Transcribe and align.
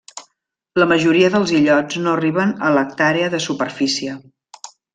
La 0.83 0.87
majoria 0.91 1.29
dels 1.35 1.53
illots 1.59 1.99
no 2.07 2.15
arriben 2.17 2.55
a 2.69 2.73
l'hectàrea 2.79 3.29
de 3.37 3.43
superfície. 3.49 4.17